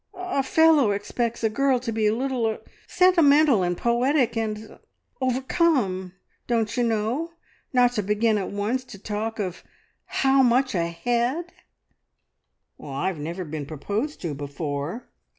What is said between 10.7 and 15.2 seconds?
a head!" "I've never been proposed to before.